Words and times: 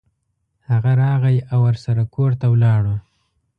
هغه 0.69 0.91
راغی 1.03 1.37
او 1.51 1.59
ورسره 1.67 2.03
کور 2.13 2.31
ته 2.39 2.45
ولاړو. 2.53 2.95